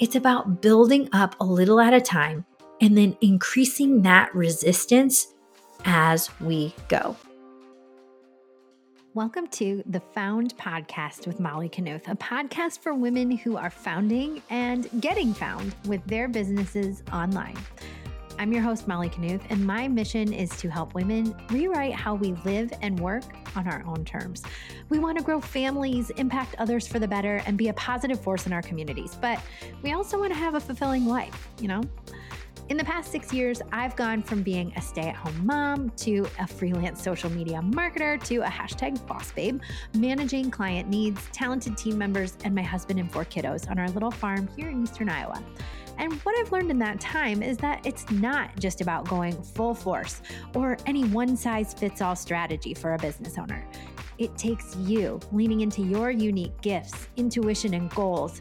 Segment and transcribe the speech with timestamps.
[0.00, 2.46] It's about building up a little at a time
[2.80, 5.26] and then increasing that resistance
[5.84, 7.16] as we go.
[9.12, 14.42] Welcome to the Found Podcast with Molly Knuth, a podcast for women who are founding
[14.48, 17.58] and getting found with their businesses online.
[18.40, 22.32] I'm your host, Molly Knuth, and my mission is to help women rewrite how we
[22.46, 24.42] live and work on our own terms.
[24.88, 28.46] We want to grow families, impact others for the better, and be a positive force
[28.46, 29.14] in our communities.
[29.20, 29.42] But
[29.82, 31.82] we also want to have a fulfilling life, you know?
[32.70, 36.26] In the past six years, I've gone from being a stay at home mom to
[36.38, 39.60] a freelance social media marketer to a hashtag boss babe,
[39.94, 44.10] managing client needs, talented team members, and my husband and four kiddos on our little
[44.10, 45.44] farm here in Eastern Iowa.
[45.98, 49.74] And what I've learned in that time is that it's not just about going full
[49.74, 50.22] force
[50.54, 53.66] or any one size fits all strategy for a business owner.
[54.18, 58.40] It takes you leaning into your unique gifts, intuition, and goals,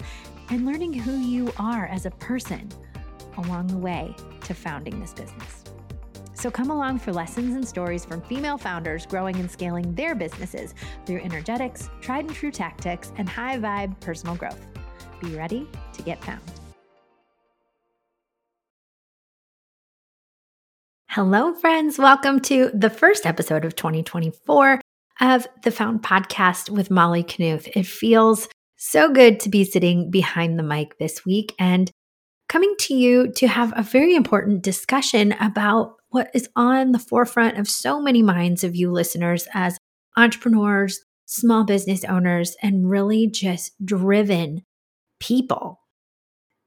[0.50, 2.70] and learning who you are as a person
[3.38, 5.64] along the way to founding this business.
[6.34, 10.74] So come along for lessons and stories from female founders growing and scaling their businesses
[11.06, 14.66] through energetics, tried and true tactics, and high vibe personal growth.
[15.22, 16.59] Be ready to get found.
[21.22, 22.00] Hello, friends.
[22.00, 24.80] Welcome to the first episode of 2024
[25.20, 27.68] of the Found Podcast with Molly Knuth.
[27.76, 31.92] It feels so good to be sitting behind the mic this week and
[32.48, 37.58] coming to you to have a very important discussion about what is on the forefront
[37.58, 39.78] of so many minds of you listeners as
[40.16, 44.62] entrepreneurs, small business owners, and really just driven
[45.20, 45.79] people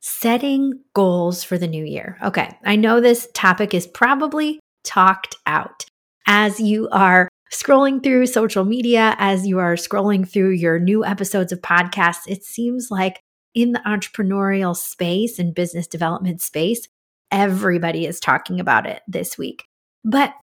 [0.03, 2.19] setting goals for the new year.
[2.23, 5.85] Okay, I know this topic is probably talked out
[6.27, 11.53] as you are scrolling through social media, as you are scrolling through your new episodes
[11.53, 12.27] of podcasts.
[12.27, 13.21] It seems like
[13.55, 16.89] in the entrepreneurial space and business development space,
[17.31, 19.65] everybody is talking about it this week.
[20.05, 20.35] But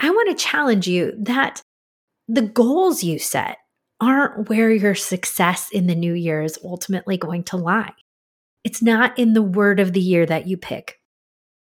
[0.00, 1.62] I want to challenge you that
[2.28, 3.58] the goals you set
[4.00, 7.92] aren't where your success in the new year is ultimately going to lie.
[8.64, 10.98] It's not in the word of the year that you pick.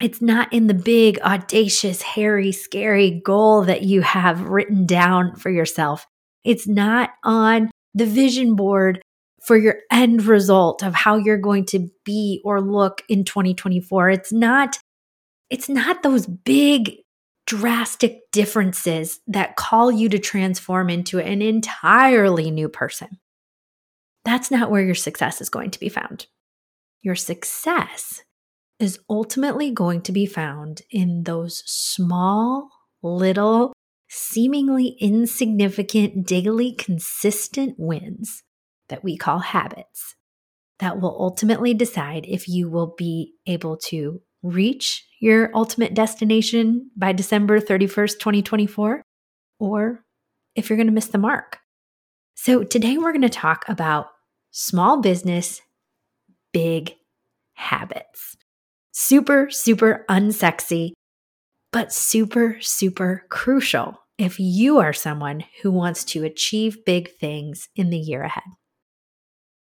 [0.00, 5.50] It's not in the big, audacious, hairy, scary goal that you have written down for
[5.50, 6.06] yourself.
[6.42, 9.02] It's not on the vision board
[9.44, 14.10] for your end result of how you're going to be or look in 2024.
[14.10, 14.78] It's not
[15.50, 16.98] it's not those big
[17.46, 23.18] drastic differences that call you to transform into an entirely new person.
[24.24, 26.26] That's not where your success is going to be found.
[27.02, 28.22] Your success
[28.78, 32.68] is ultimately going to be found in those small,
[33.02, 33.72] little,
[34.08, 38.42] seemingly insignificant, daily, consistent wins
[38.88, 40.16] that we call habits
[40.80, 47.12] that will ultimately decide if you will be able to reach your ultimate destination by
[47.12, 49.02] December 31st, 2024,
[49.58, 50.04] or
[50.56, 51.58] if you're going to miss the mark.
[52.34, 54.06] So, today we're going to talk about
[54.50, 55.60] small business
[56.52, 56.96] big
[57.54, 58.36] habits.
[58.92, 60.92] Super, super unsexy,
[61.72, 67.90] but super, super crucial if you are someone who wants to achieve big things in
[67.90, 68.44] the year ahead.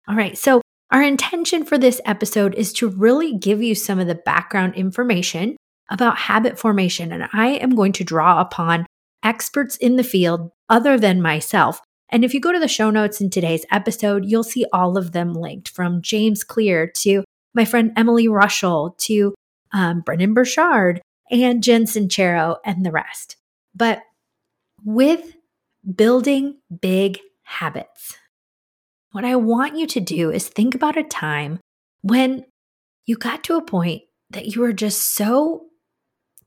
[0.09, 0.61] All right, so
[0.91, 5.57] our intention for this episode is to really give you some of the background information
[5.89, 8.87] about habit formation, and I am going to draw upon
[9.23, 11.81] experts in the field other than myself
[12.13, 15.13] and if you go to the show notes in today's episode, you'll see all of
[15.13, 17.25] them linked from James Clear to
[17.55, 19.35] my friend Emily Russell to
[19.73, 21.01] um, Brendon Burchard
[21.31, 23.37] and Jen Sincero and the rest.
[23.75, 24.03] But
[24.85, 25.35] with
[25.97, 28.19] building big habits,
[29.13, 31.61] what I want you to do is think about a time
[32.03, 32.45] when
[33.07, 35.65] you got to a point that you were just so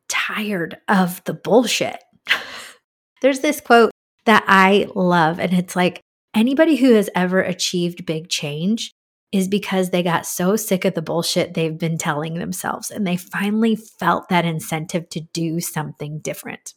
[0.07, 2.03] tired of the bullshit.
[3.21, 3.91] There's this quote
[4.25, 5.39] that I love.
[5.39, 6.01] And it's like
[6.35, 8.91] anybody who has ever achieved big change
[9.31, 13.17] is because they got so sick of the bullshit they've been telling themselves and they
[13.17, 16.73] finally felt that incentive to do something different.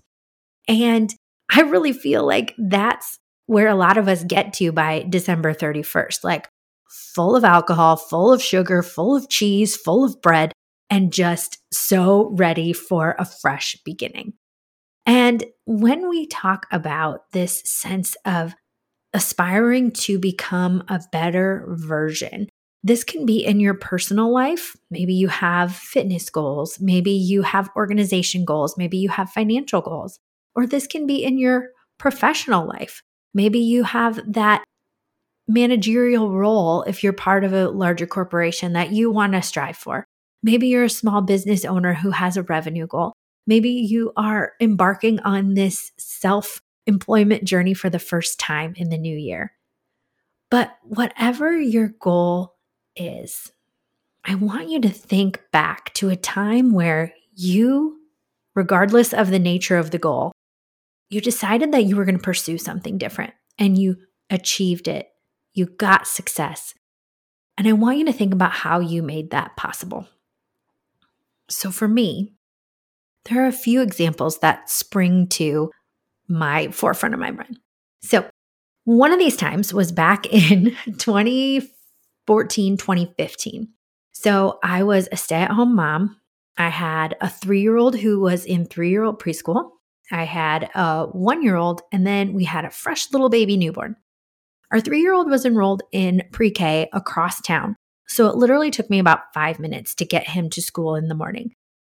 [0.67, 1.15] And
[1.51, 6.25] I really feel like that's where a lot of us get to by December 31st
[6.25, 6.49] like
[6.89, 10.53] full of alcohol, full of sugar, full of cheese, full of bread,
[10.91, 14.33] and just so ready for a fresh beginning.
[15.09, 18.55] And when we talk about this sense of
[19.15, 22.51] aspiring to become a better version,
[22.83, 24.77] this can be in your personal life.
[24.91, 26.79] Maybe you have fitness goals.
[26.79, 28.77] Maybe you have organization goals.
[28.77, 30.19] Maybe you have financial goals.
[30.55, 33.03] Or this can be in your professional life.
[33.33, 34.63] Maybe you have that
[35.49, 40.05] managerial role if you're part of a larger corporation that you want to strive for.
[40.43, 43.15] Maybe you're a small business owner who has a revenue goal.
[43.49, 48.99] Maybe you are embarking on this self employment journey for the first time in the
[48.99, 49.53] new year.
[50.51, 52.57] But whatever your goal
[52.95, 53.51] is,
[54.23, 57.97] I want you to think back to a time where you,
[58.55, 60.33] regardless of the nature of the goal,
[61.09, 63.97] you decided that you were going to pursue something different and you
[64.29, 65.09] achieved it.
[65.55, 66.75] You got success.
[67.57, 70.07] And I want you to think about how you made that possible.
[71.49, 72.35] So for me,
[73.29, 75.71] there are a few examples that spring to
[76.29, 77.59] my forefront of my mind.
[78.03, 78.29] So
[78.85, 83.69] one of these times was back in 2014, 2015.
[84.13, 86.17] So I was a stay at home mom.
[86.57, 89.71] I had a three year old who was in three year old preschool.
[90.11, 93.97] I had a one year old, and then we had a fresh little baby newborn.
[94.73, 97.77] Our three year old was enrolled in pre K across town.
[98.09, 101.15] So it literally took me about five minutes to get him to school in the
[101.15, 101.53] morning.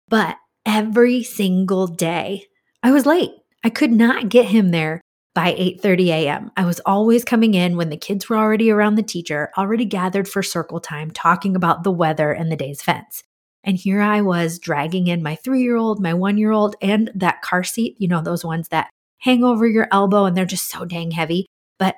[0.09, 2.45] But every single day,
[2.83, 3.31] I was late.
[3.63, 5.01] I could not get him there
[5.33, 6.51] by 8:30 a.m.
[6.57, 10.27] I was always coming in when the kids were already around the teacher, already gathered
[10.27, 13.23] for circle time talking about the weather and the day's events.
[13.63, 18.07] And here I was dragging in my 3-year-old, my 1-year-old and that car seat, you
[18.07, 21.45] know, those ones that hang over your elbow and they're just so dang heavy,
[21.77, 21.95] but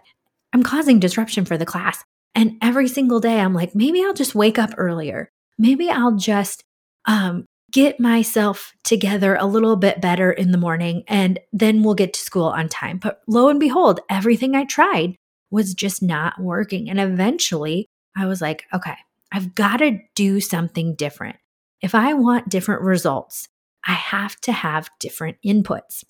[0.51, 2.03] I'm causing disruption for the class.
[2.35, 5.29] And every single day, I'm like, maybe I'll just wake up earlier.
[5.57, 6.63] Maybe I'll just
[7.05, 12.13] um, get myself together a little bit better in the morning and then we'll get
[12.13, 12.99] to school on time.
[12.99, 15.15] But lo and behold, everything I tried
[15.51, 16.89] was just not working.
[16.89, 18.95] And eventually I was like, okay,
[19.31, 21.37] I've got to do something different.
[21.81, 23.47] If I want different results,
[23.85, 26.03] I have to have different inputs.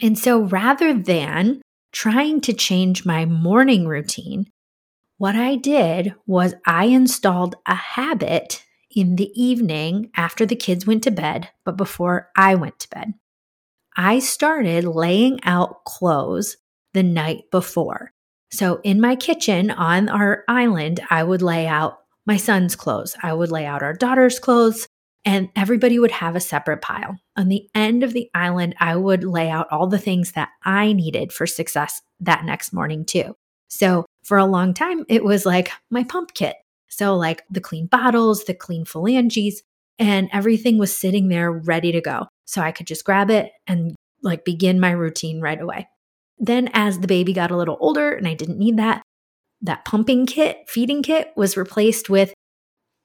[0.00, 1.60] And so rather than
[1.92, 4.46] trying to change my morning routine,
[5.18, 8.64] what I did was I installed a habit
[8.94, 13.14] in the evening after the kids went to bed, but before I went to bed.
[13.96, 16.56] I started laying out clothes
[16.94, 18.12] the night before.
[18.52, 23.16] So in my kitchen on our island, I would lay out my son's clothes.
[23.22, 24.86] I would lay out our daughter's clothes,
[25.24, 27.18] and everybody would have a separate pile.
[27.36, 30.92] On the end of the island, I would lay out all the things that I
[30.92, 33.36] needed for success that next morning, too.
[33.68, 36.56] So for a long time, it was like my pump kit.
[36.90, 39.62] So, like the clean bottles, the clean flanges,
[39.98, 42.26] and everything was sitting there ready to go.
[42.46, 45.88] So I could just grab it and like begin my routine right away.
[46.38, 49.02] Then, as the baby got a little older and I didn't need that,
[49.62, 52.34] that pumping kit, feeding kit was replaced with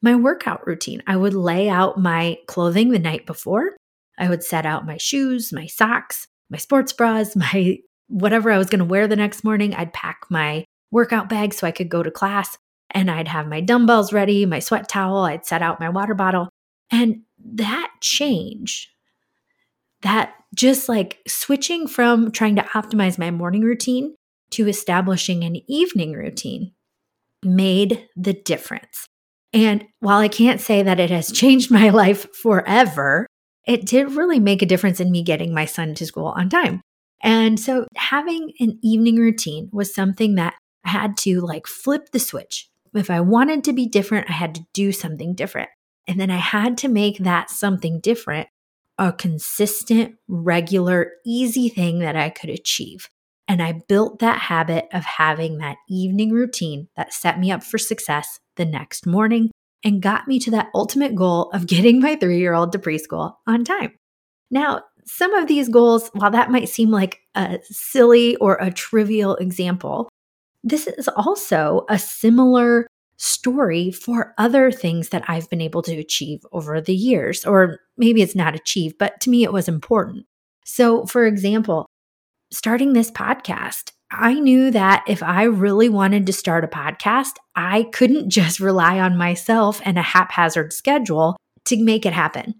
[0.01, 1.03] my workout routine.
[1.05, 3.75] I would lay out my clothing the night before.
[4.17, 7.77] I would set out my shoes, my socks, my sports bras, my
[8.07, 9.75] whatever I was going to wear the next morning.
[9.75, 12.57] I'd pack my workout bag so I could go to class
[12.91, 16.49] and I'd have my dumbbells ready, my sweat towel, I'd set out my water bottle.
[16.91, 18.93] And that change,
[20.01, 24.15] that just like switching from trying to optimize my morning routine
[24.51, 26.71] to establishing an evening routine
[27.43, 29.05] made the difference.
[29.53, 33.27] And while I can't say that it has changed my life forever,
[33.65, 36.81] it did really make a difference in me getting my son to school on time.
[37.21, 40.55] And so having an evening routine was something that
[40.85, 42.69] I had to like flip the switch.
[42.95, 45.69] If I wanted to be different, I had to do something different.
[46.07, 48.47] And then I had to make that something different
[48.97, 53.09] a consistent, regular, easy thing that I could achieve.
[53.47, 57.77] And I built that habit of having that evening routine that set me up for
[57.77, 59.51] success the next morning
[59.83, 63.33] and got me to that ultimate goal of getting my three year old to preschool
[63.45, 63.91] on time.
[64.49, 69.35] Now, some of these goals, while that might seem like a silly or a trivial
[69.35, 70.09] example,
[70.65, 76.41] this is also a similar story for other things that I've been able to achieve
[76.51, 77.45] over the years.
[77.45, 80.25] Or maybe it's not achieved, but to me, it was important.
[80.65, 81.85] So, for example,
[82.51, 87.83] starting this podcast, I knew that if I really wanted to start a podcast, I
[87.93, 92.55] couldn't just rely on myself and a haphazard schedule to make it happen.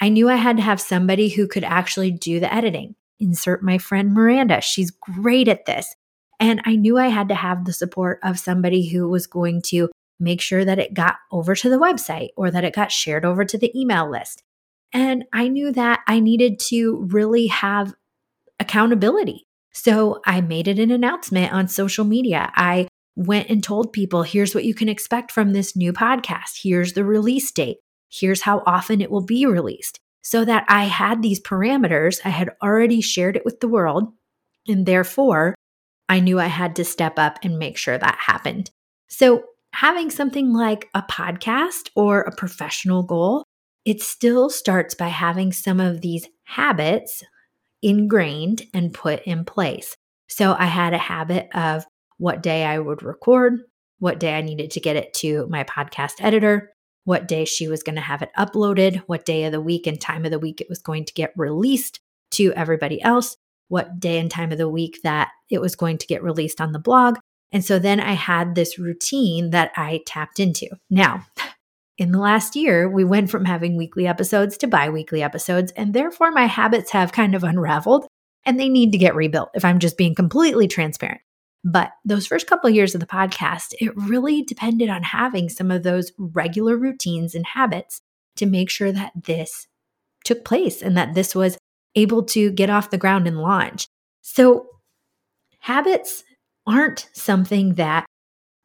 [0.00, 2.94] I knew I had to have somebody who could actually do the editing.
[3.18, 4.62] Insert my friend Miranda.
[4.62, 5.94] She's great at this.
[6.40, 9.90] And I knew I had to have the support of somebody who was going to
[10.18, 13.44] make sure that it got over to the website or that it got shared over
[13.44, 14.42] to the email list.
[14.92, 17.94] And I knew that I needed to really have
[18.58, 19.46] accountability.
[19.72, 22.50] So I made it an announcement on social media.
[22.54, 26.60] I went and told people, here's what you can expect from this new podcast.
[26.62, 27.78] Here's the release date.
[28.10, 29.98] Here's how often it will be released.
[30.22, 34.12] So that I had these parameters, I had already shared it with the world.
[34.66, 35.54] And therefore,
[36.10, 38.70] I knew I had to step up and make sure that happened.
[39.08, 43.44] So, having something like a podcast or a professional goal,
[43.84, 47.22] it still starts by having some of these habits
[47.80, 49.94] ingrained and put in place.
[50.28, 51.86] So, I had a habit of
[52.18, 53.60] what day I would record,
[54.00, 56.72] what day I needed to get it to my podcast editor,
[57.04, 60.00] what day she was going to have it uploaded, what day of the week and
[60.00, 62.00] time of the week it was going to get released
[62.32, 63.36] to everybody else,
[63.70, 66.72] what day and time of the week that it was going to get released on
[66.72, 67.18] the blog.
[67.52, 70.68] And so then I had this routine that I tapped into.
[70.90, 71.24] Now,
[71.98, 75.94] in the last year, we went from having weekly episodes to bi weekly episodes, and
[75.94, 78.06] therefore my habits have kind of unraveled
[78.44, 81.20] and they need to get rebuilt if I'm just being completely transparent.
[81.62, 85.70] But those first couple of years of the podcast, it really depended on having some
[85.70, 88.00] of those regular routines and habits
[88.36, 89.66] to make sure that this
[90.24, 91.58] took place and that this was
[91.94, 93.86] able to get off the ground and launch.
[94.22, 94.66] So,
[95.60, 96.24] habits
[96.66, 98.06] aren't something that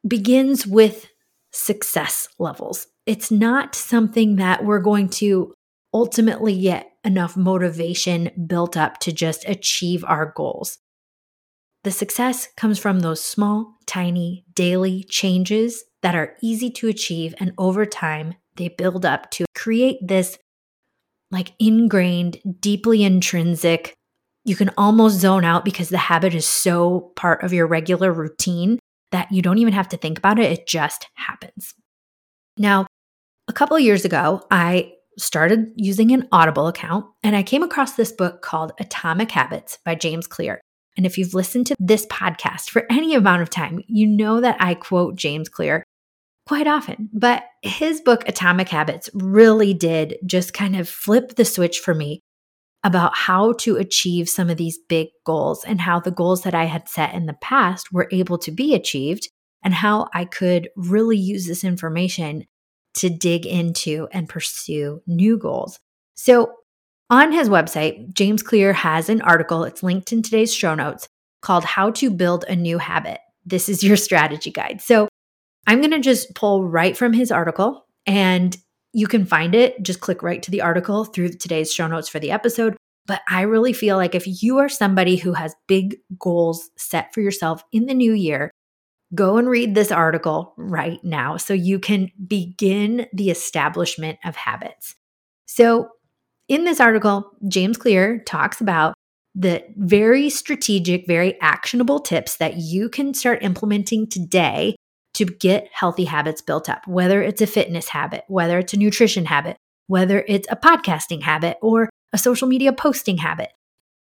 [0.06, 1.06] begins with
[1.52, 2.86] success levels.
[3.06, 5.54] It's not something that we're going to
[5.94, 10.78] ultimately get enough motivation built up to just achieve our goals.
[11.84, 17.34] The success comes from those small, tiny, daily changes that are easy to achieve.
[17.38, 20.36] And over time, they build up to create this
[21.30, 23.94] like ingrained, deeply intrinsic.
[24.44, 28.78] You can almost zone out because the habit is so part of your regular routine
[29.10, 30.52] that you don't even have to think about it.
[30.52, 31.74] It just happens.
[32.56, 32.86] Now,
[33.48, 37.94] a couple of years ago, I started using an Audible account and I came across
[37.94, 40.60] this book called Atomic Habits by James Clear.
[40.96, 44.56] And if you've listened to this podcast for any amount of time, you know that
[44.60, 45.84] I quote James Clear
[46.46, 47.08] quite often.
[47.12, 52.20] But his book, Atomic Habits, really did just kind of flip the switch for me
[52.84, 56.64] about how to achieve some of these big goals and how the goals that I
[56.64, 59.28] had set in the past were able to be achieved
[59.64, 62.44] and how I could really use this information
[62.94, 65.78] to dig into and pursue new goals.
[66.14, 66.52] So,
[67.10, 71.08] on his website, James Clear has an article, it's linked in today's show notes,
[71.40, 73.20] called How to Build a New Habit.
[73.44, 74.80] This is your strategy guide.
[74.80, 75.08] So
[75.66, 78.56] I'm going to just pull right from his article and
[78.92, 79.82] you can find it.
[79.82, 82.76] Just click right to the article through today's show notes for the episode.
[83.06, 87.20] But I really feel like if you are somebody who has big goals set for
[87.20, 88.50] yourself in the new year,
[89.14, 94.94] go and read this article right now so you can begin the establishment of habits.
[95.46, 95.90] So,
[96.48, 98.94] in this article, James Clear talks about
[99.34, 104.76] the very strategic, very actionable tips that you can start implementing today
[105.16, 109.24] to get healthy habits built up, whether it's a fitness habit, whether it's a nutrition
[109.24, 109.56] habit,
[109.86, 113.48] whether it's a podcasting habit or a social media posting habit.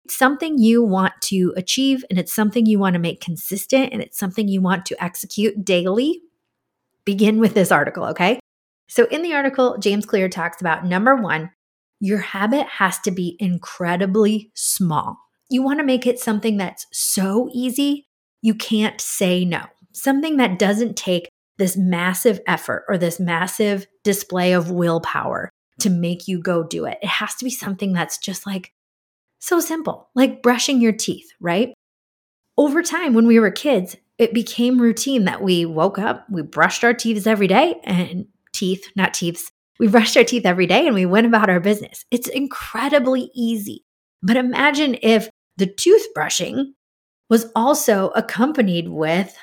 [0.05, 4.03] It's something you want to achieve and it's something you want to make consistent and
[4.03, 6.21] it's something you want to execute daily.
[7.07, 8.38] Begin with this article, okay?
[8.87, 11.50] So, in the article, James Clear talks about number one,
[12.00, 15.19] your habit has to be incredibly small.
[15.50, 18.09] You want to make it something that's so easy,
[18.43, 19.65] you can't say no.
[19.99, 25.50] Something that doesn't take this massive effort or this massive display of willpower
[25.81, 26.99] to make you go do it.
[27.02, 28.73] It has to be something that's just like
[29.40, 31.75] so simple, like brushing your teeth, right?
[32.57, 36.85] Over time, when we were kids, it became routine that we woke up, we brushed
[36.85, 39.50] our teeth every day and teeth, not teeth,
[39.81, 42.05] we brushed our teeth every day and we went about our business.
[42.12, 43.85] It's incredibly easy.
[44.23, 46.67] But imagine if the toothbrushing
[47.28, 49.37] was also accompanied with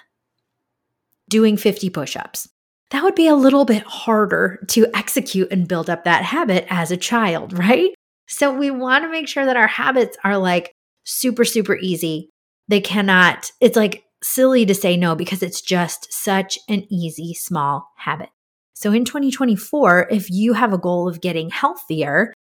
[1.30, 2.48] doing 50 push ups.
[2.92, 6.92] That would be a little bit harder to execute and build up that habit as
[6.92, 7.94] a child, right?
[8.28, 10.72] So we want to make sure that our habits are like
[11.04, 12.30] super, super easy.
[12.68, 17.92] They cannot, it's like silly to say no because it's just such an easy, small
[17.98, 18.30] habit.
[18.74, 22.34] So in 2024, if you have a goal of getting healthier,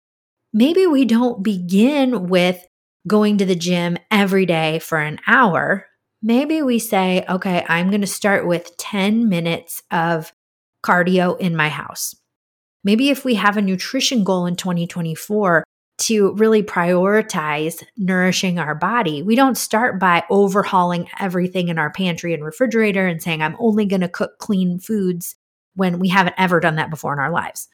[0.53, 2.65] maybe we don't begin with
[3.07, 5.85] going to the gym every day for an hour.
[6.25, 10.31] Maybe we say, okay, I'm going to start with 10 minutes of
[10.81, 12.15] cardio in my house.
[12.85, 15.65] Maybe if we have a nutrition goal in 2024
[15.97, 22.33] to really prioritize nourishing our body, we don't start by overhauling everything in our pantry
[22.33, 25.35] and refrigerator and saying, I'm only going to cook clean foods
[25.75, 27.67] when we haven't ever done that before in our lives.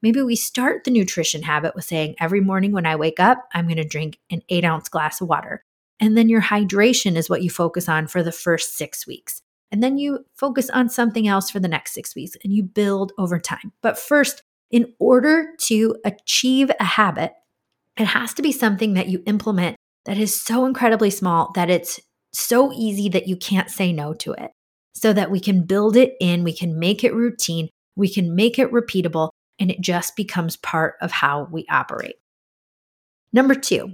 [0.00, 3.66] Maybe we start the nutrition habit with saying, every morning when I wake up, I'm
[3.66, 5.64] going to drink an eight ounce glass of water.
[6.00, 9.42] And then your hydration is what you focus on for the first six weeks.
[9.72, 13.12] And then you focus on something else for the next six weeks and you build
[13.18, 13.72] over time.
[13.82, 17.32] But first, in order to achieve a habit,
[17.96, 22.00] it has to be something that you implement that is so incredibly small that it's
[22.32, 24.50] so easy that you can't say no to it
[24.92, 28.58] so that we can build it in, we can make it routine, we can make
[28.58, 32.16] it repeatable, and it just becomes part of how we operate.
[33.32, 33.92] Number two,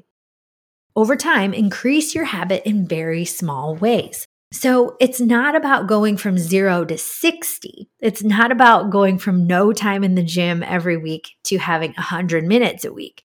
[0.95, 4.27] over time, increase your habit in very small ways.
[4.53, 7.89] So it's not about going from zero to 60.
[8.01, 12.45] It's not about going from no time in the gym every week to having 100
[12.45, 13.25] minutes a week.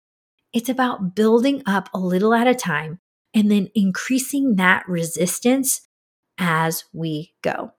[0.55, 3.01] It's about building up a little at a time
[3.35, 5.83] and then increasing that resistance
[6.39, 7.73] as we go.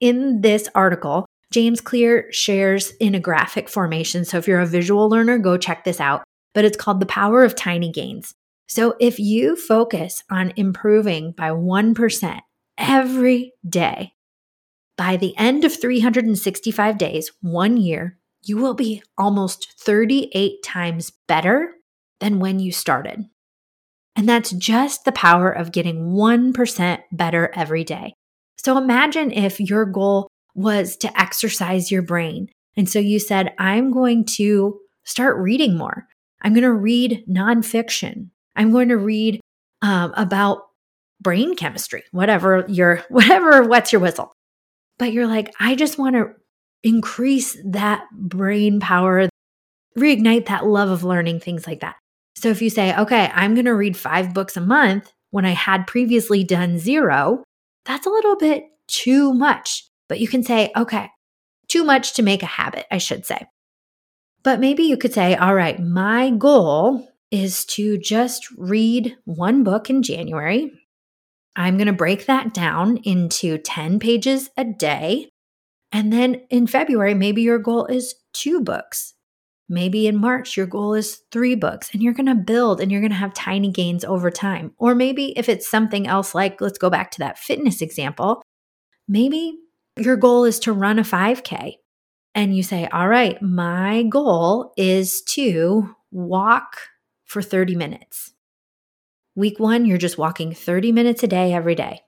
[0.00, 4.24] In this article, James Clear shares in a graphic formation.
[4.24, 6.24] So if you're a visual learner, go check this out.
[6.54, 8.34] But it's called The Power of Tiny Gains.
[8.74, 12.40] So if you focus on improving by 1%
[12.78, 14.14] every day,
[14.96, 21.74] by the end of 365 days, one year, you will be almost 38 times better
[22.20, 23.26] than when you started.
[24.16, 28.14] And that's just the power of getting 1% better every day.
[28.56, 32.48] So imagine if your goal was to exercise your brain.
[32.74, 36.06] And so you said, I'm going to start reading more.
[36.40, 38.30] I'm going to read nonfiction.
[38.56, 39.40] I'm going to read
[39.80, 40.62] um, about
[41.20, 44.32] brain chemistry, whatever your, whatever, what's your whistle.
[44.98, 46.30] But you're like, I just want to
[46.82, 49.28] increase that brain power,
[49.96, 51.96] reignite that love of learning, things like that.
[52.36, 55.50] So if you say, okay, I'm going to read five books a month when I
[55.50, 57.44] had previously done zero,
[57.84, 59.86] that's a little bit too much.
[60.08, 61.08] But you can say, okay,
[61.68, 63.46] too much to make a habit, I should say.
[64.42, 69.90] But maybe you could say, all right, my goal is to just read one book
[69.90, 70.70] in January.
[71.56, 75.30] I'm going to break that down into 10 pages a day.
[75.90, 79.14] And then in February, maybe your goal is two books.
[79.68, 83.00] Maybe in March, your goal is three books, and you're going to build and you're
[83.00, 84.74] going to have tiny gains over time.
[84.76, 88.42] Or maybe if it's something else, like let's go back to that fitness example,
[89.08, 89.58] maybe
[89.96, 91.76] your goal is to run a 5K.
[92.34, 96.78] And you say, all right, my goal is to walk
[97.32, 98.34] for 30 minutes.
[99.34, 102.02] Week one, you're just walking 30 minutes a day every day.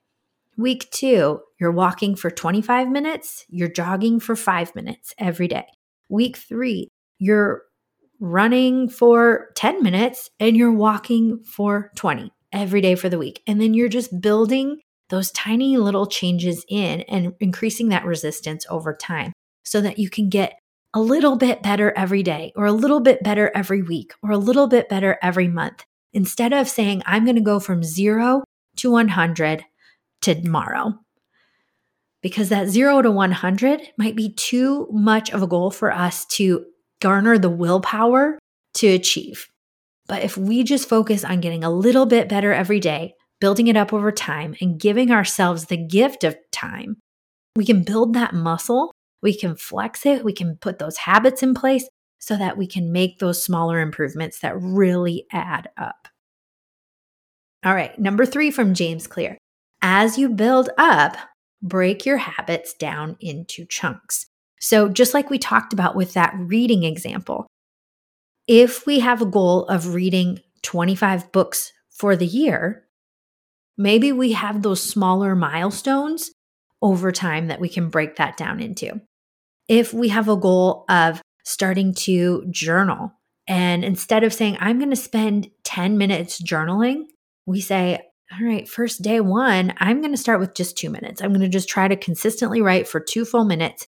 [0.55, 5.65] Week two, you're walking for 25 minutes, you're jogging for five minutes every day.
[6.09, 7.63] Week three, you're
[8.19, 13.41] running for 10 minutes and you're walking for 20 every day for the week.
[13.47, 18.93] And then you're just building those tiny little changes in and increasing that resistance over
[18.95, 20.53] time so that you can get
[20.95, 24.37] a little bit better every day, or a little bit better every week, or a
[24.37, 25.83] little bit better every month.
[26.13, 28.43] Instead of saying, I'm going to go from zero
[28.77, 29.65] to 100
[30.21, 30.93] tomorrow.
[32.21, 36.65] Because that zero to 100 might be too much of a goal for us to
[37.01, 38.39] garner the willpower
[38.75, 39.47] to achieve.
[40.07, 43.75] But if we just focus on getting a little bit better every day, building it
[43.75, 46.95] up over time, and giving ourselves the gift of time,
[47.57, 51.53] we can build that muscle we can flex it, we can put those habits in
[51.53, 51.87] place
[52.19, 56.07] so that we can make those smaller improvements that really add up.
[57.63, 59.37] All right, number three from James Clear.
[59.81, 61.17] As you build up,
[61.61, 64.27] break your habits down into chunks.
[64.59, 67.47] So, just like we talked about with that reading example,
[68.47, 72.85] if we have a goal of reading 25 books for the year,
[73.77, 76.31] maybe we have those smaller milestones
[76.85, 79.01] over time that we can break that down into
[79.67, 83.11] if we have a goal of starting to journal,
[83.47, 87.05] and instead of saying, I'm going to spend 10 minutes journaling,
[87.47, 87.99] we say,
[88.31, 91.21] all right, first day one, I'm going to start with just two minutes.
[91.21, 93.87] I'm going to just try to consistently write for two full minutes.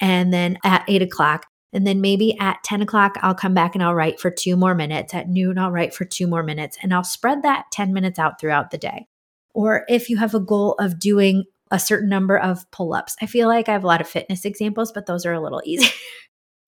[0.00, 3.84] And then at eight o'clock, and then maybe at 10 o'clock, I'll come back and
[3.84, 5.12] I'll write for two more minutes.
[5.12, 6.78] At noon, I'll write for two more minutes.
[6.82, 9.06] And I'll spread that 10 minutes out throughout the day.
[9.54, 13.16] Or if you have a goal of doing a certain number of pull ups.
[13.20, 15.62] I feel like I have a lot of fitness examples, but those are a little
[15.64, 15.90] easier,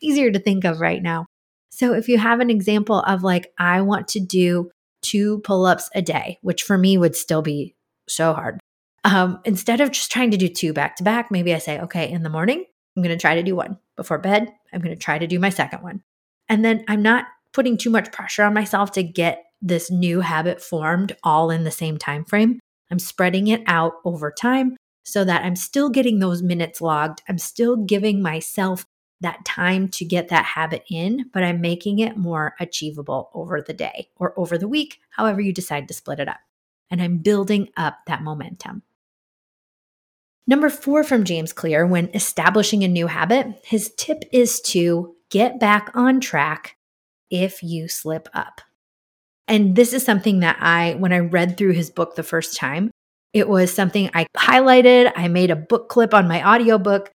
[0.02, 1.26] easier to think of right now.
[1.70, 4.70] So if you have an example of like, I want to do
[5.02, 7.74] two pull ups a day, which for me would still be
[8.08, 8.60] so hard.
[9.04, 12.10] Um, instead of just trying to do two back to back, maybe I say, okay,
[12.10, 12.64] in the morning,
[12.96, 13.78] I'm going to try to do one.
[13.96, 16.02] Before bed, I'm going to try to do my second one.
[16.48, 20.60] And then I'm not putting too much pressure on myself to get this new habit
[20.60, 22.58] formed all in the same time frame.
[22.90, 24.76] I'm spreading it out over time
[25.10, 27.22] so that I'm still getting those minutes logged.
[27.28, 28.86] I'm still giving myself
[29.20, 33.74] that time to get that habit in, but I'm making it more achievable over the
[33.74, 36.40] day or over the week, however you decide to split it up.
[36.90, 38.82] And I'm building up that momentum.
[40.46, 45.60] Number four from James Clear when establishing a new habit, his tip is to get
[45.60, 46.76] back on track
[47.30, 48.60] if you slip up.
[49.46, 52.90] And this is something that I, when I read through his book the first time,
[53.32, 55.12] It was something I highlighted.
[55.14, 57.10] I made a book clip on my audiobook.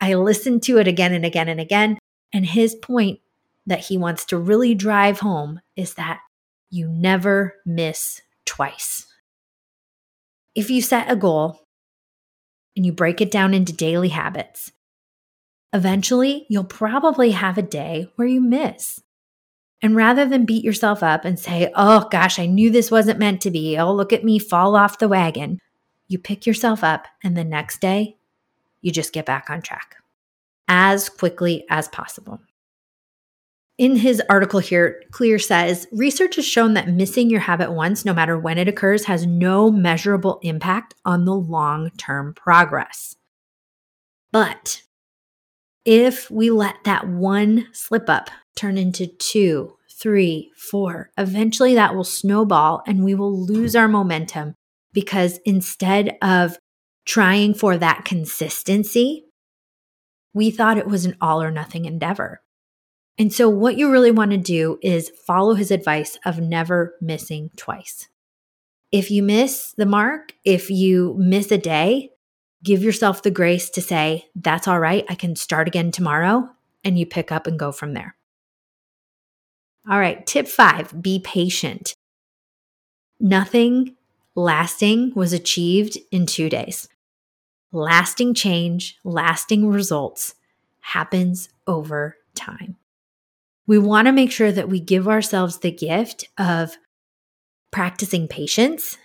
[0.00, 1.98] I listened to it again and again and again.
[2.32, 3.20] And his point
[3.66, 6.20] that he wants to really drive home is that
[6.70, 9.06] you never miss twice.
[10.54, 11.60] If you set a goal
[12.76, 14.72] and you break it down into daily habits,
[15.72, 19.00] eventually you'll probably have a day where you miss.
[19.82, 23.40] And rather than beat yourself up and say, oh gosh, I knew this wasn't meant
[23.42, 25.58] to be, oh, look at me fall off the wagon,
[26.08, 28.16] you pick yourself up and the next day
[28.82, 29.96] you just get back on track
[30.68, 32.40] as quickly as possible.
[33.78, 38.12] In his article here, Clear says research has shown that missing your habit once, no
[38.12, 43.16] matter when it occurs, has no measurable impact on the long term progress.
[44.32, 44.82] But
[45.86, 52.04] if we let that one slip up turn into two, three, four, eventually that will
[52.04, 54.54] snowball and we will lose our momentum
[54.92, 56.58] because instead of
[57.04, 59.24] trying for that consistency,
[60.32, 62.40] we thought it was an all or nothing endeavor.
[63.18, 67.50] And so, what you really want to do is follow his advice of never missing
[67.56, 68.08] twice.
[68.92, 72.10] If you miss the mark, if you miss a day,
[72.62, 76.48] give yourself the grace to say, that's all right, I can start again tomorrow,
[76.82, 78.16] and you pick up and go from there.
[79.88, 81.94] All right, tip five be patient.
[83.18, 83.96] Nothing
[84.34, 86.88] lasting was achieved in two days.
[87.72, 90.34] Lasting change, lasting results
[90.80, 92.76] happens over time
[93.70, 96.76] we want to make sure that we give ourselves the gift of
[97.70, 98.98] practicing patience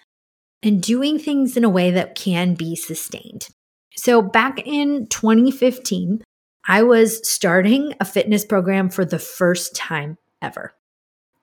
[0.63, 3.47] and doing things in a way that can be sustained.
[3.95, 6.23] So, back in 2015,
[6.67, 10.73] I was starting a fitness program for the first time ever.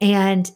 [0.00, 0.50] And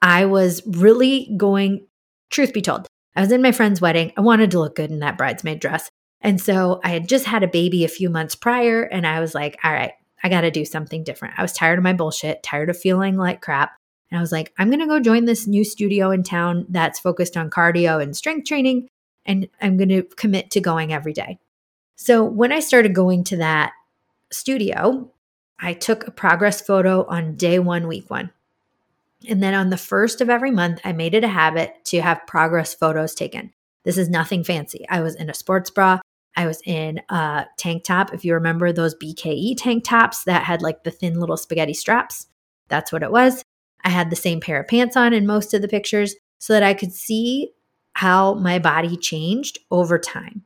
[0.00, 1.86] I was really going,
[2.30, 4.12] truth be told, I was in my friend's wedding.
[4.16, 5.90] I wanted to look good in that bridesmaid dress.
[6.20, 9.34] And so I had just had a baby a few months prior, and I was
[9.34, 11.34] like, all right, I got to do something different.
[11.38, 13.72] I was tired of my bullshit, tired of feeling like crap.
[14.10, 16.98] And I was like, I'm going to go join this new studio in town that's
[16.98, 18.88] focused on cardio and strength training.
[19.26, 21.38] And I'm going to commit to going every day.
[21.96, 23.72] So when I started going to that
[24.32, 25.12] studio,
[25.60, 28.30] I took a progress photo on day one, week one.
[29.28, 32.26] And then on the first of every month, I made it a habit to have
[32.26, 33.52] progress photos taken.
[33.84, 34.86] This is nothing fancy.
[34.88, 36.00] I was in a sports bra.
[36.36, 38.14] I was in a tank top.
[38.14, 42.28] If you remember those BKE tank tops that had like the thin little spaghetti straps,
[42.68, 43.42] that's what it was.
[43.84, 46.62] I had the same pair of pants on in most of the pictures so that
[46.62, 47.50] I could see
[47.94, 50.44] how my body changed over time.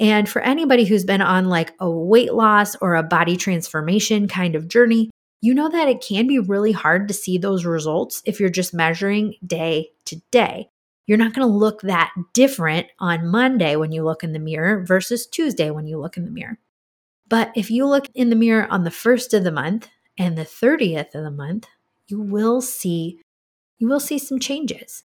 [0.00, 4.56] And for anybody who's been on like a weight loss or a body transformation kind
[4.56, 8.40] of journey, you know that it can be really hard to see those results if
[8.40, 10.68] you're just measuring day to day.
[11.06, 14.82] You're not going to look that different on Monday when you look in the mirror
[14.82, 16.58] versus Tuesday when you look in the mirror.
[17.28, 20.44] But if you look in the mirror on the first of the month and the
[20.44, 21.66] 30th of the month,
[22.08, 23.20] you will see
[23.78, 25.04] you will see some changes.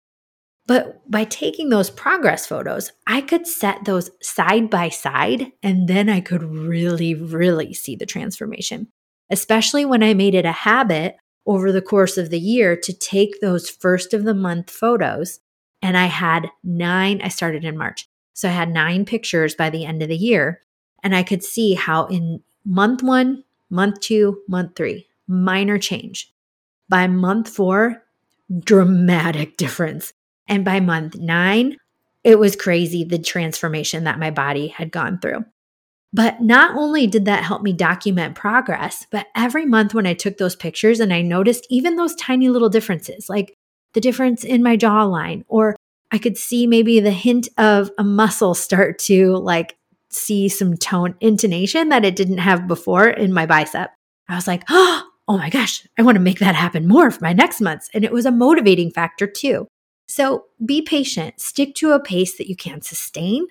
[0.66, 6.08] But by taking those progress photos, I could set those side by side and then
[6.08, 8.88] I could really really see the transformation.
[9.30, 13.40] Especially when I made it a habit over the course of the year to take
[13.40, 15.40] those first of the month photos
[15.84, 18.08] and I had nine, I started in March.
[18.32, 20.62] So I had nine pictures by the end of the year.
[21.02, 26.32] And I could see how in month one, month two, month three, minor change.
[26.88, 28.02] By month four,
[28.60, 30.14] dramatic difference.
[30.48, 31.76] And by month nine,
[32.22, 35.44] it was crazy the transformation that my body had gone through.
[36.12, 40.38] But not only did that help me document progress, but every month when I took
[40.38, 43.56] those pictures and I noticed even those tiny little differences, like
[43.94, 45.74] the difference in my jawline, or
[46.12, 49.76] I could see maybe the hint of a muscle start to like
[50.08, 53.90] see some tone intonation that it didn't have before in my bicep.
[54.28, 57.24] I was like, oh, oh my gosh, I want to make that happen more for
[57.24, 57.90] my next months.
[57.92, 59.66] And it was a motivating factor too.
[60.06, 63.46] So be patient, stick to a pace that you can sustain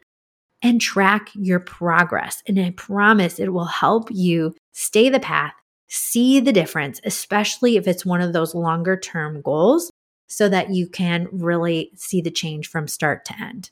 [0.62, 2.42] and track your progress.
[2.48, 5.54] And I promise it will help you stay the path,
[5.88, 9.92] see the difference, especially if it's one of those longer term goals
[10.28, 13.70] so that you can really see the change from start to end.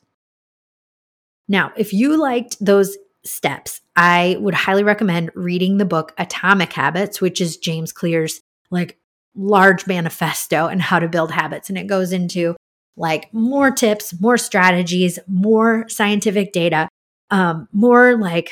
[1.48, 7.20] Now, if you liked those steps, I would highly recommend reading the book Atomic Habits,
[7.20, 8.40] which is James Clear's
[8.70, 8.98] like
[9.34, 11.68] large manifesto and how to build habits.
[11.68, 12.56] And it goes into
[12.96, 16.88] like more tips, more strategies, more scientific data,
[17.30, 18.50] um, more like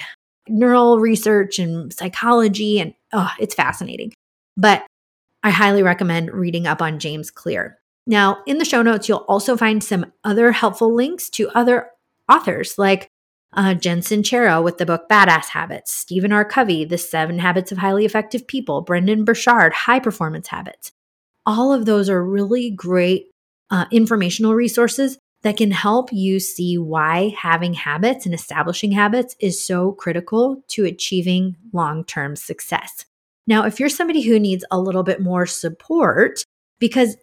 [0.49, 2.81] neural research and psychology.
[2.81, 4.13] And oh, it's fascinating.
[4.57, 4.85] But
[5.43, 7.79] I highly recommend reading up on James Clear.
[8.07, 11.91] Now, in the show notes, you'll also find some other helpful links to other
[12.29, 13.09] authors like
[13.53, 16.45] uh, Jen Sincero with the book Badass Habits, Stephen R.
[16.45, 20.93] Covey, The Seven Habits of Highly Effective People, Brendon Burchard, High Performance Habits.
[21.47, 23.31] All of those are really great
[23.71, 29.65] uh, informational resources that can help you see why having habits and establishing habits is
[29.65, 33.07] so critical to achieving long term success.
[33.47, 36.45] Now, if you're somebody who needs a little bit more support,
[36.79, 37.17] because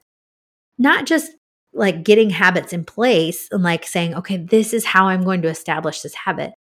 [0.78, 1.32] not just
[1.74, 5.50] like getting habits in place and like saying, okay, this is how I'm going to
[5.50, 6.54] establish this habit.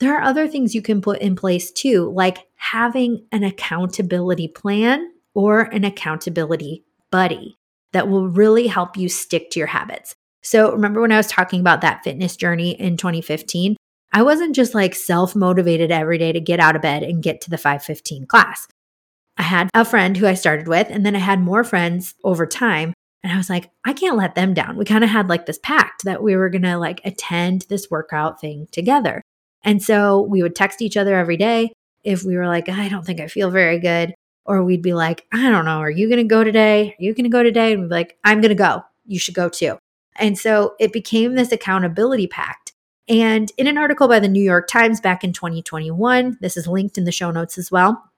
[0.00, 5.12] There are other things you can put in place too, like having an accountability plan
[5.34, 7.56] or an accountability buddy
[7.96, 10.14] that will really help you stick to your habits.
[10.42, 13.74] So, remember when I was talking about that fitness journey in 2015?
[14.12, 17.40] I wasn't just like self motivated every day to get out of bed and get
[17.40, 18.68] to the 515 class.
[19.38, 22.46] I had a friend who I started with, and then I had more friends over
[22.46, 22.92] time
[23.24, 24.76] and I was like, I can't let them down.
[24.76, 27.90] We kind of had like this pact that we were going to like attend this
[27.90, 29.22] workout thing together.
[29.64, 31.72] And so we would text each other every day
[32.04, 34.14] if we were like, I don't think I feel very good.
[34.46, 36.94] Or we'd be like, I don't know, are you going to go today?
[36.98, 37.72] Are you going to go today?
[37.72, 38.82] And we'd be like, I'm going to go.
[39.06, 39.78] You should go too.
[40.16, 42.72] And so it became this accountability pact.
[43.08, 46.98] And in an article by the New York Times back in 2021, this is linked
[46.98, 48.10] in the show notes as well.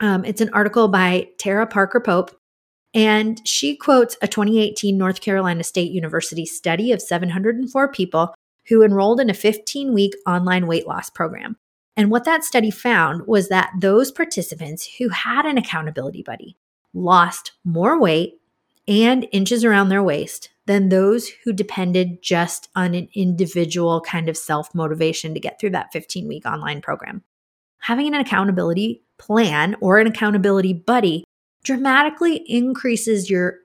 [0.00, 2.30] Um, it's an article by Tara Parker Pope,
[2.92, 8.34] and she quotes a 2018 North Carolina State University study of 704 people
[8.68, 11.56] who enrolled in a 15 week online weight loss program.
[11.96, 16.56] And what that study found was that those participants who had an accountability buddy
[16.92, 18.40] lost more weight
[18.86, 24.36] and inches around their waist than those who depended just on an individual kind of
[24.36, 27.22] self motivation to get through that 15 week online program.
[27.80, 31.24] Having an accountability plan or an accountability buddy
[31.62, 33.58] dramatically increases your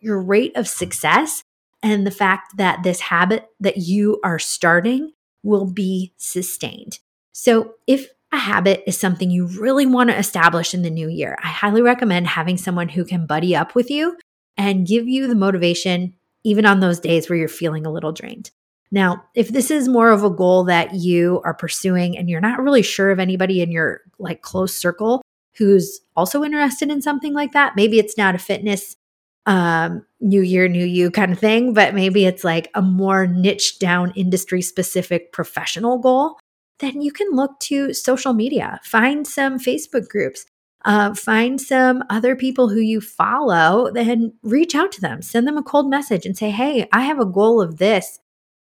[0.00, 1.42] your rate of success
[1.82, 6.98] and the fact that this habit that you are starting will be sustained.
[7.32, 11.36] So, if a habit is something you really want to establish in the new year,
[11.42, 14.16] I highly recommend having someone who can buddy up with you
[14.56, 16.14] and give you the motivation,
[16.44, 18.50] even on those days where you're feeling a little drained.
[18.90, 22.62] Now, if this is more of a goal that you are pursuing and you're not
[22.62, 25.22] really sure of anybody in your like close circle
[25.56, 27.76] who's also interested in something like that.
[27.76, 28.96] Maybe it's not a fitness
[29.44, 33.80] um new year new you kind of thing but maybe it's like a more niche
[33.80, 36.38] down industry specific professional goal
[36.82, 40.44] then you can look to social media find some facebook groups
[40.84, 45.56] uh, find some other people who you follow then reach out to them send them
[45.56, 48.18] a cold message and say hey i have a goal of this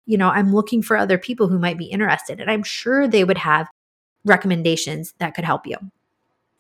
[0.06, 3.24] you know i'm looking for other people who might be interested and i'm sure they
[3.24, 3.68] would have
[4.26, 5.78] recommendations that could help you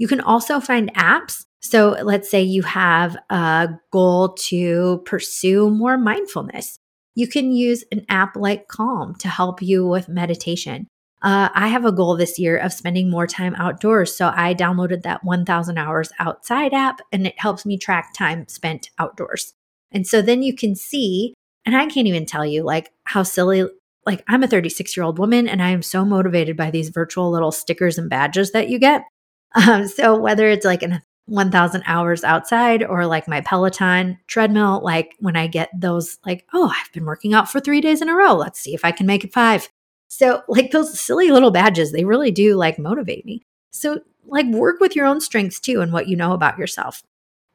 [0.01, 1.45] you can also find apps.
[1.59, 6.79] So let's say you have a goal to pursue more mindfulness.
[7.13, 10.87] You can use an app like Calm to help you with meditation.
[11.23, 14.15] Uh, I have a goal this year of spending more time outdoors.
[14.15, 18.89] So I downloaded that 1000 hours outside app and it helps me track time spent
[18.97, 19.53] outdoors.
[19.91, 21.33] And so then you can see,
[21.65, 23.65] and I can't even tell you like how silly,
[24.05, 27.29] like I'm a 36 year old woman and I am so motivated by these virtual
[27.29, 29.03] little stickers and badges that you get.
[29.53, 35.13] Um, so whether it's like an 1000 hours outside or like my Peloton treadmill, like
[35.19, 38.15] when I get those, like, oh, I've been working out for three days in a
[38.15, 38.33] row.
[38.33, 39.67] Let's see if I can make it five.
[40.13, 43.43] So, like those silly little badges, they really do like motivate me.
[43.71, 47.01] So, like, work with your own strengths too and what you know about yourself.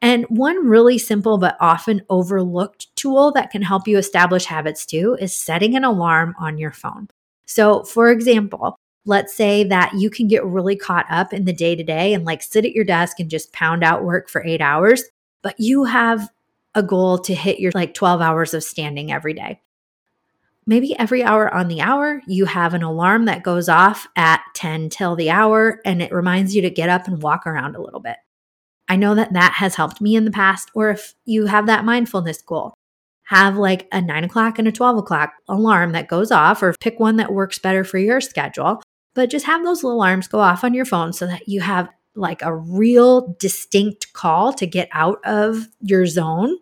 [0.01, 5.15] And one really simple but often overlooked tool that can help you establish habits too
[5.21, 7.09] is setting an alarm on your phone.
[7.45, 11.75] So, for example, let's say that you can get really caught up in the day
[11.75, 14.61] to day and like sit at your desk and just pound out work for eight
[14.61, 15.03] hours,
[15.43, 16.27] but you have
[16.73, 19.61] a goal to hit your like 12 hours of standing every day.
[20.67, 24.89] Maybe every hour on the hour, you have an alarm that goes off at 10
[24.89, 28.01] till the hour and it reminds you to get up and walk around a little
[28.01, 28.17] bit.
[28.89, 30.69] I know that that has helped me in the past.
[30.75, 32.73] Or if you have that mindfulness goal,
[33.23, 36.99] have like a nine o'clock and a 12 o'clock alarm that goes off, or pick
[36.99, 38.81] one that works better for your schedule
[39.17, 41.89] but just have those little alarms go off on your phone so that you have
[42.15, 46.55] like a real distinct call to get out of your zone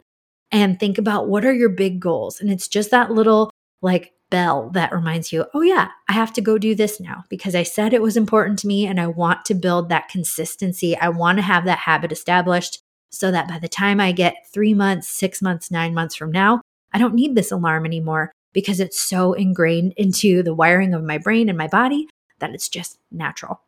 [0.53, 2.39] and think about what are your big goals.
[2.39, 3.51] And it's just that little
[3.85, 7.53] like bell that reminds you, oh, yeah, I have to go do this now because
[7.53, 10.97] I said it was important to me and I want to build that consistency.
[10.97, 14.73] I want to have that habit established so that by the time I get three
[14.73, 18.99] months, six months, nine months from now, I don't need this alarm anymore because it's
[18.99, 22.07] so ingrained into the wiring of my brain and my body
[22.39, 23.61] that it's just natural.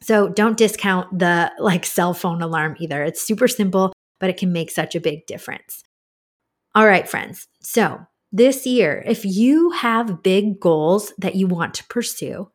[0.00, 3.04] So don't discount the like cell phone alarm either.
[3.04, 5.84] It's super simple, but it can make such a big difference.
[6.74, 7.46] All right, friends.
[7.60, 12.50] So this year, if you have big goals that you want to pursue,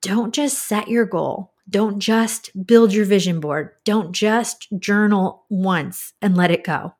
[0.00, 1.52] don't just set your goal.
[1.68, 3.70] Don't just build your vision board.
[3.84, 6.94] Don't just journal once and let it go.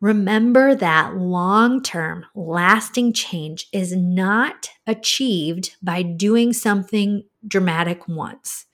[0.00, 8.66] Remember that long term, lasting change is not achieved by doing something dramatic once.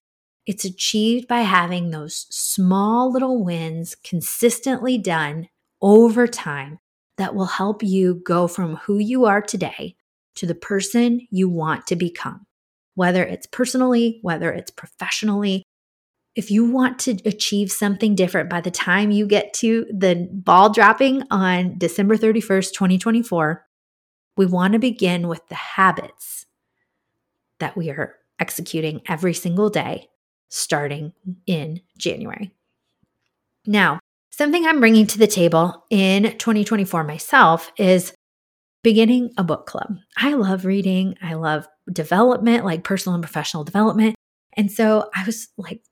[0.47, 5.51] It's achieved by having those small little wins consistently done
[5.83, 6.79] over time
[7.19, 9.97] that will help you go from who you are today
[10.37, 12.47] to the person you want to become,
[12.95, 15.65] whether it's personally, whether it's professionally.
[16.37, 20.71] If you want to achieve something different by the time you get to the ball
[20.73, 23.67] dropping on December 31st, 2024,
[24.37, 26.47] we want to begin with the habits
[27.59, 30.09] that we are executing every single day
[30.49, 31.13] starting
[31.47, 32.53] in January.
[33.67, 33.99] Now,
[34.39, 38.13] Something I'm bringing to the table in 2024 myself is
[38.85, 39.97] beginning a book club.
[40.17, 44.15] I love reading, I love development, like personal and professional development.
[44.57, 45.83] And so I was like,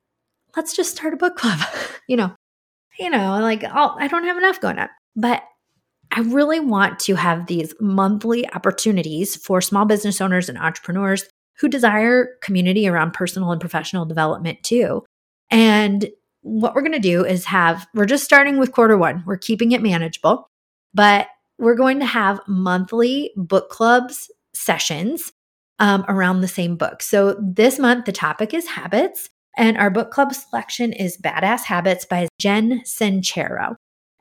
[0.57, 1.59] let's just start a book club.
[2.09, 2.37] you know,
[3.01, 4.91] you know, like I'll, I don't have enough going on.
[5.17, 5.43] But
[6.13, 11.25] I really want to have these monthly opportunities for small business owners and entrepreneurs
[11.59, 15.05] who desire community around personal and professional development too.
[15.51, 16.09] And
[16.47, 19.25] what we're going to do is have, we're just starting with quarter one.
[19.27, 20.49] We're keeping it manageable,
[20.95, 21.27] but
[21.59, 25.33] we're going to have monthly book clubs sessions
[25.81, 27.03] um, around the same book.
[27.03, 32.05] So this month, the topic is habits, and our book club selection is Badass Habits
[32.05, 33.75] by Jen Sincero.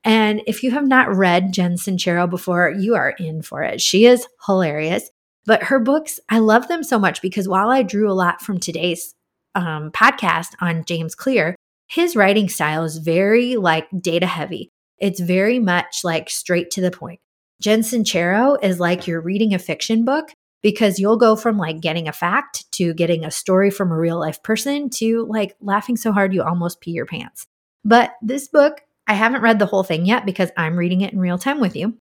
[0.04, 3.82] And if you have not read Jen Sincero before, you are in for it.
[3.82, 5.10] She is hilarious.
[5.46, 8.60] But her books, I love them so much because while I drew a lot from
[8.60, 9.14] today's
[9.54, 11.55] um, podcast on James Clear,
[11.88, 14.72] his writing style is very like data heavy.
[15.00, 17.20] It's very much like straight to the point.
[17.62, 20.30] Jen Sincero is like you're reading a fiction book
[20.62, 24.20] because you'll go from like getting a fact to getting a story from a real
[24.20, 27.46] life person to like laughing so hard you almost pee your pants.
[27.84, 31.20] But this book, I haven't read the whole thing yet because I'm reading it in
[31.20, 31.98] real time with you.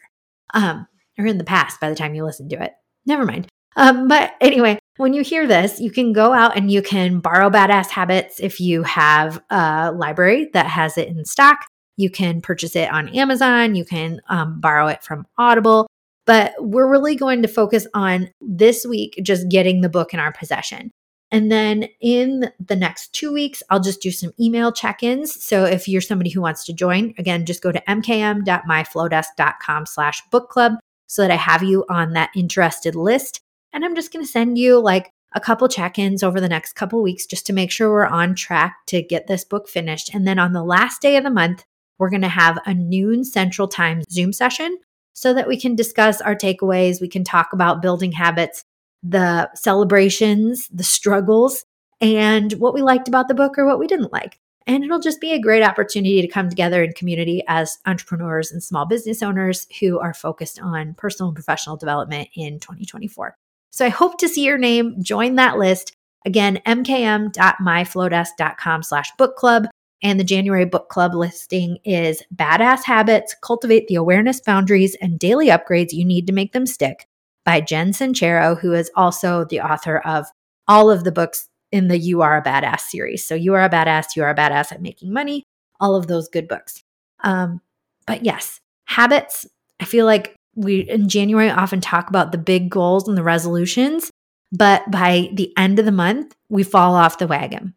[0.54, 0.86] um
[1.18, 2.72] or in the past by the time you listen to it.
[3.06, 3.46] Never mind.
[3.76, 7.50] Um but anyway when you hear this you can go out and you can borrow
[7.50, 11.58] badass habits if you have a library that has it in stock.
[11.96, 13.74] You can purchase it on amazon.
[13.74, 15.86] You can um, borrow it from audible.
[16.26, 20.32] But we're really going to focus on this week just getting the book in our
[20.32, 20.90] possession
[21.30, 25.44] and then in the next two weeks, I'll just do some email check ins.
[25.44, 30.48] So if you're somebody who wants to join, again, just go to mkm.myflodesk.com slash book
[30.50, 30.74] club
[31.06, 33.40] so that I have you on that interested list.
[33.72, 36.74] And I'm just going to send you like a couple check ins over the next
[36.74, 40.14] couple weeks just to make sure we're on track to get this book finished.
[40.14, 41.64] And then on the last day of the month,
[41.98, 44.78] we're going to have a noon central time Zoom session
[45.14, 47.00] so that we can discuss our takeaways.
[47.00, 48.64] We can talk about building habits
[49.04, 51.64] the celebrations, the struggles,
[52.00, 54.40] and what we liked about the book or what we didn't like.
[54.66, 58.62] And it'll just be a great opportunity to come together in community as entrepreneurs and
[58.62, 63.36] small business owners who are focused on personal and professional development in 2024.
[63.70, 65.02] So I hope to see your name.
[65.02, 65.94] Join that list.
[66.24, 69.66] Again, mkm.myflodesk.com slash book club.
[70.02, 75.48] And the January book club listing is Badass Habits, Cultivate the Awareness, Boundaries, and Daily
[75.48, 77.06] Upgrades You Need to Make Them Stick
[77.44, 80.26] by Jen Sincero, who is also the author of
[80.66, 83.26] all of the books in the You Are a Badass series.
[83.26, 85.44] So, You Are a Badass, You Are a Badass at Making Money,
[85.80, 86.82] all of those good books.
[87.22, 87.60] Um,
[88.06, 89.46] but yes, habits,
[89.80, 94.10] I feel like we in January often talk about the big goals and the resolutions,
[94.52, 97.74] but by the end of the month, we fall off the wagon.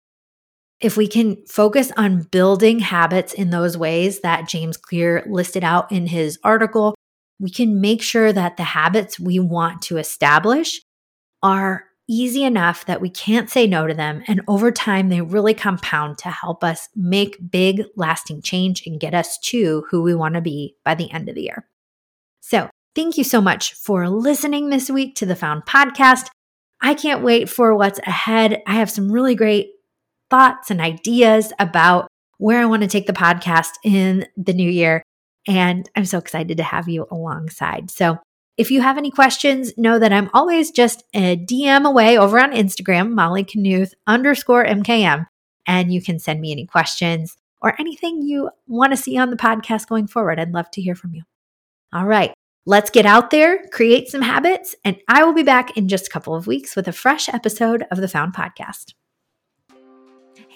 [0.79, 5.91] If we can focus on building habits in those ways that James Clear listed out
[5.91, 6.93] in his article,
[7.39, 10.81] we can make sure that the habits we want to establish
[11.43, 14.23] are easy enough that we can't say no to them.
[14.27, 19.13] And over time, they really compound to help us make big, lasting change and get
[19.13, 21.67] us to who we want to be by the end of the year.
[22.39, 26.29] So, thank you so much for listening this week to the Found podcast.
[26.81, 28.61] I can't wait for what's ahead.
[28.65, 29.71] I have some really great
[30.29, 32.07] thoughts and ideas about
[32.37, 35.03] where I want to take the podcast in the new year.
[35.47, 37.89] And I'm so excited to have you alongside.
[37.89, 38.19] So
[38.57, 42.51] if you have any questions, know that I'm always just a DM away over on
[42.51, 45.27] Instagram, Molly Knuth underscore MKM.
[45.65, 49.37] And you can send me any questions or anything you want to see on the
[49.37, 50.39] podcast going forward.
[50.39, 51.23] I'd love to hear from you.
[51.93, 52.33] All right,
[52.65, 56.09] let's get out there, create some habits, and I will be back in just a
[56.09, 58.93] couple of weeks with a fresh episode of the Found Podcast.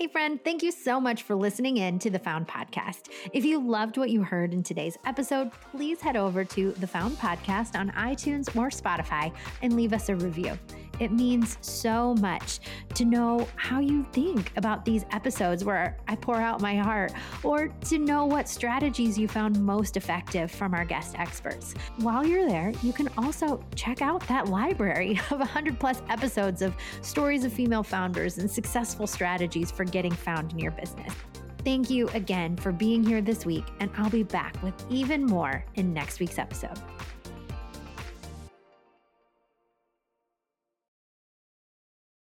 [0.02, 3.12] Hey, friend, thank you so much for listening in to the Found Podcast.
[3.34, 7.20] If you loved what you heard in today's episode, please head over to the Found
[7.20, 9.32] Podcast on iTunes or Spotify
[9.62, 10.58] and leave us a review.
[11.02, 12.60] It means so much
[12.94, 17.12] to know how you think about these episodes where I pour out my heart,
[17.44, 21.74] or to know what strategies you found most effective from our guest experts.
[21.98, 26.76] While you're there, you can also check out that library of 100 plus episodes of
[27.02, 31.14] stories of female founders and successful strategies for getting found in your business.
[31.64, 35.64] Thank you again for being here this week, and I'll be back with even more
[35.76, 36.80] in next week's episode.